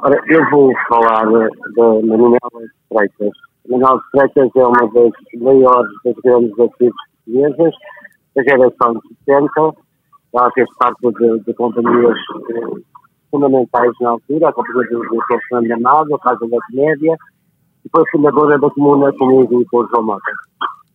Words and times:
Ora, 0.00 0.22
eu 0.28 0.48
vou 0.50 0.72
falar 0.88 1.24
da 1.24 2.06
Manuela 2.06 2.38
Freitas. 2.88 3.32
Manuela 3.68 4.00
Freitas 4.12 4.48
é 4.54 4.64
uma 4.64 4.92
das 4.92 5.12
maiores 5.40 5.92
das 6.04 6.14
grandes 6.22 6.52
atrizes 6.52 6.94
portuguesas 7.24 7.74
da 8.36 8.42
geração 8.44 8.92
de 8.94 9.08
70. 9.24 9.74
Ela 10.34 10.50
fez 10.52 10.68
parte 10.78 11.00
de, 11.00 11.40
de 11.40 11.54
companhias 11.54 12.16
eh, 12.50 12.80
fundamentais 13.28 13.90
na 14.00 14.10
altura, 14.10 14.48
a 14.48 14.52
companhia 14.52 14.88
do 14.88 15.00
Dr. 15.00 15.38
Fernando 15.48 15.72
Amado, 15.72 16.14
a 16.14 16.18
Casa 16.20 16.46
da 16.46 16.58
Comédia, 16.70 17.16
e 17.84 17.88
foi 17.90 18.04
fundadora 18.12 18.56
da 18.56 18.70
Comuna 18.70 19.12
comigo 19.14 19.60
e 19.60 19.64
com 19.64 19.78
o 19.78 19.88
João 19.88 20.04
Mota. 20.04 20.32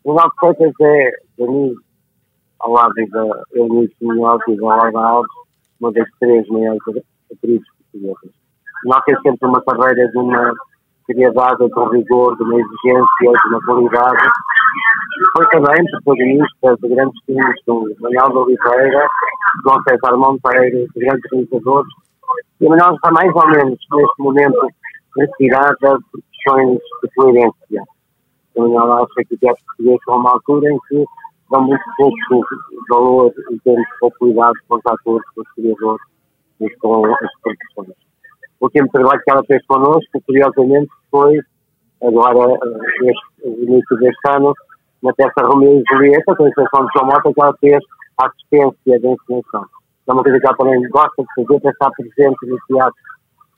Manuela 0.06 0.32
Freitas 0.40 0.74
é, 0.80 1.12
para 1.36 1.48
mim, 1.48 1.76
ao 2.62 2.72
lado 2.72 2.94
da 3.10 3.44
Eunice 3.54 3.96
Munhoz 4.02 4.42
e 4.48 4.56
da 4.56 4.66
Laura 4.66 5.00
Alves, 5.00 5.32
uma 5.82 5.92
das 5.92 6.08
três 6.22 6.48
maiores 6.48 6.82
atrizes 7.30 7.68
portuguesas. 7.92 8.43
Não 8.86 9.00
tem 9.06 9.16
sempre 9.22 9.48
uma 9.48 9.62
carreira 9.64 10.10
de 10.10 10.18
uma 10.18 10.54
seriedade, 11.06 11.58
de 11.58 11.80
um 11.80 11.90
rigor, 11.90 12.36
de 12.38 12.44
uma 12.44 12.60
exigência, 12.60 13.06
de 13.22 13.50
uma 13.50 13.60
qualidade. 13.66 14.30
Foi 15.36 15.48
também 15.50 15.86
protagonista 16.04 16.76
de 16.82 16.90
grandes 16.90 17.24
filmes 17.26 17.64
como 17.66 17.88
Manuel 18.00 18.30
de 18.30 18.38
Oliveira, 18.38 19.08
João 19.64 19.82
César 19.88 20.18
Monteiro, 20.18 20.88
de 20.94 21.00
grandes 21.00 21.32
realizadores. 21.32 21.94
E 22.60 22.68
Manuel 22.68 22.96
está 22.96 23.12
mais 23.12 23.32
ou 23.34 23.48
menos 23.48 23.80
neste 23.92 24.20
momento 24.20 24.68
retirada 25.18 26.00
por 26.12 26.22
questões 26.32 26.80
de 27.04 27.10
coerência. 27.16 27.84
Manuel 28.58 28.94
acha 28.94 29.28
que 29.28 29.36
o 29.36 29.38
teatro 29.38 29.64
português 29.66 30.00
é 30.08 30.12
uma 30.12 30.32
altura 30.32 30.72
em 30.72 30.78
que 30.88 31.06
dá 31.52 31.60
muito 31.60 31.84
pouco 31.98 32.46
valor 32.90 33.34
em 33.52 33.58
termos 33.60 33.86
de 33.86 34.00
popularidade 34.00 34.60
com 34.68 34.76
os 34.76 34.86
atores, 34.86 35.30
com 35.36 35.42
os 35.42 35.52
criadores 35.54 36.06
e 36.62 36.70
com 36.78 37.06
as 37.06 37.32
produções. 37.42 38.03
O 38.64 38.68
último 38.68 38.88
trabalho 38.94 39.20
que 39.26 39.30
ela 39.30 39.44
fez 39.44 39.62
connosco, 39.66 40.22
curiosamente, 40.26 40.88
foi 41.12 41.38
agora, 42.02 42.54
eh, 42.54 43.12
este, 43.12 43.62
início 43.62 43.98
deste 43.98 44.30
ano, 44.30 44.54
na 45.04 45.12
peça 45.16 45.46
Romeu 45.46 45.82
e 45.82 45.84
Julieta, 45.92 46.34
com 46.34 46.46
a 46.46 46.48
exceção 46.48 46.86
de 46.86 46.92
João 46.96 47.08
Mota, 47.08 47.34
que 47.34 47.42
ela 47.42 47.58
fez 47.60 47.84
a 48.22 48.26
assistência 48.26 49.02
da 49.02 49.10
encenação. 49.10 49.66
É 50.08 50.14
uma 50.14 50.24
coisa 50.24 50.40
que 50.40 50.48
ela 50.48 50.56
também 50.56 50.82
gosta 50.92 51.24
de 51.24 51.28
fazer, 51.36 51.60
para 51.60 51.72
estar 51.72 51.92
presente 51.92 52.38
no 52.48 52.58
teatro 52.68 52.96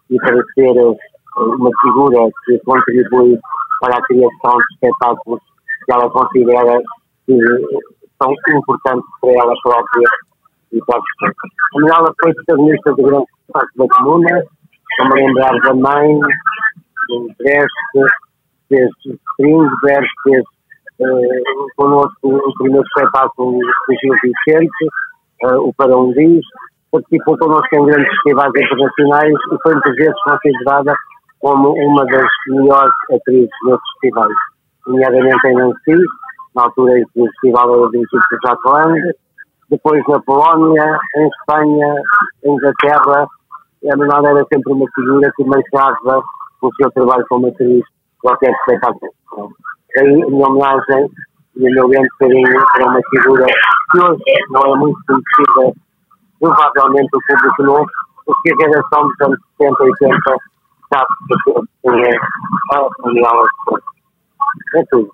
e 0.09 0.17
para 0.17 0.43
ser 0.55 0.75
eh, 0.75 0.97
uma 1.37 1.69
figura 1.83 2.31
que 2.43 2.59
contribui 2.65 3.39
para 3.81 3.97
a 3.97 4.01
criação 4.07 4.57
de 4.57 4.73
espetáculos 4.73 5.39
que 5.85 5.93
ela 5.93 6.09
considera 6.09 6.81
que 7.27 7.37
são 8.17 8.33
importantes 8.57 9.05
para 9.21 9.33
ela 9.33 9.53
própria 9.63 10.09
e 10.71 10.79
para 10.83 10.97
a 10.97 11.27
A 11.27 11.79
Manuela 11.79 12.13
foi 12.23 12.33
protagonista 12.33 12.91
do 12.95 13.03
grande 13.03 13.25
parte 13.53 13.77
da 13.77 13.85
comuna, 13.87 14.43
a 14.99 15.09
me 15.09 15.21
lembrar 15.21 15.59
da 15.61 15.73
mãe, 15.73 16.19
do 17.09 17.27
Breste, 17.37 18.13
fez 18.69 18.89
Springberg, 19.05 20.07
fez 20.23 20.43
uh, 20.99 21.67
connosco 21.75 22.15
o 22.23 22.53
primeiro 22.57 22.85
espetáculo 22.85 23.53
do 23.53 23.95
Gil 24.01 24.13
Vicente, 24.23 24.85
uh, 25.43 25.67
o 25.67 25.73
Para 25.73 25.97
um 25.97 26.11
Diz, 26.13 26.43
participou 26.91 27.37
connosco 27.37 27.75
em 27.75 27.85
grandes 27.85 28.09
festivais 28.09 28.51
internacionais 28.55 29.33
e 29.33 29.57
foi 29.63 29.73
muitas 29.73 29.95
vezes 29.95 30.23
considerada 30.23 30.95
como 31.39 31.73
uma 31.73 32.05
das 32.05 32.27
melhores 32.47 32.93
atrizes 33.13 33.49
nesses 33.65 33.89
festivais, 34.01 34.35
nomeadamente 34.87 35.47
em 35.47 35.55
Nancy, 35.55 36.03
na 36.55 36.63
altura 36.63 36.99
em 36.99 37.05
que 37.05 37.21
o 37.21 37.25
festival 37.25 37.75
era 37.75 37.89
dirigido 37.91 38.21
por 38.29 38.39
Jacques 38.43 38.71
Lang, 38.71 39.11
depois 39.69 40.03
na 40.07 40.19
Polónia, 40.21 40.99
em 41.17 41.27
Espanha, 41.27 41.95
em 42.45 42.51
Inglaterra, 42.53 43.27
a 43.91 43.97
Manuela 43.97 44.29
era 44.29 44.45
sempre 44.51 44.73
uma 44.73 44.85
figura 44.93 45.31
que 45.35 45.43
marcava 45.43 46.23
o 46.61 46.75
seu 46.75 46.91
trabalho 46.91 47.25
como 47.29 47.47
atriz 47.47 47.83
qualquer 48.21 48.51
espetáculo. 48.51 49.11
A 49.97 50.03
minha 50.03 50.47
homenagem 50.47 51.09
e 51.55 51.69
o 51.69 51.73
meu 51.73 51.87
grande 51.87 52.09
carinho 52.19 52.63
para 52.73 52.85
uma 52.85 53.01
figura 53.09 53.45
que 53.91 53.99
hoje 53.99 54.23
não 54.49 54.73
é 54.73 54.77
muito 54.77 54.99
conhecida, 55.07 55.73
provavelmente 56.39 57.09
o 57.13 57.19
público 57.27 57.63
novo, 57.63 57.87
porque 58.25 58.53
a 58.53 58.67
geração 58.67 59.07
dos 59.07 59.21
anos 59.21 59.39
70 59.61 59.83
e 59.83 60.07
80 60.07 60.35
sabe 60.93 61.07
que 61.81 61.89
é 61.89 62.17
a 62.71 62.89
Manuela 63.03 63.47
É 64.75 64.83
tudo. 64.89 65.11